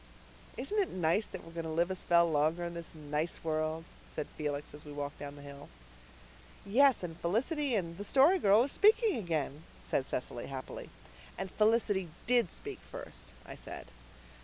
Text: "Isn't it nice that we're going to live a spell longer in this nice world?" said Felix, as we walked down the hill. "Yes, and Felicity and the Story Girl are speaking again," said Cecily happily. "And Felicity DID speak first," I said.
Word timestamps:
"Isn't 0.57 0.79
it 0.79 0.89
nice 0.89 1.27
that 1.27 1.43
we're 1.43 1.51
going 1.53 1.63
to 1.67 1.71
live 1.71 1.91
a 1.91 1.95
spell 1.95 2.27
longer 2.27 2.63
in 2.63 2.73
this 2.73 2.95
nice 2.95 3.43
world?" 3.43 3.83
said 4.09 4.25
Felix, 4.35 4.73
as 4.73 4.83
we 4.83 4.91
walked 4.91 5.19
down 5.19 5.35
the 5.35 5.43
hill. 5.43 5.69
"Yes, 6.65 7.03
and 7.03 7.19
Felicity 7.19 7.75
and 7.75 7.99
the 7.99 8.03
Story 8.03 8.39
Girl 8.39 8.63
are 8.63 8.67
speaking 8.67 9.15
again," 9.17 9.61
said 9.79 10.03
Cecily 10.07 10.47
happily. 10.47 10.89
"And 11.37 11.51
Felicity 11.51 12.09
DID 12.25 12.49
speak 12.49 12.79
first," 12.79 13.27
I 13.45 13.53
said. 13.53 13.89